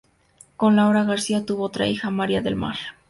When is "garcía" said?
1.03-1.45